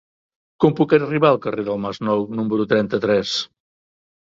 Com 0.65 0.73
puc 0.79 0.95
arribar 0.99 1.31
al 1.33 1.39
carrer 1.45 1.67
del 1.69 1.79
Masnou 1.85 2.27
número 2.41 2.69
trenta-tres? 2.77 3.41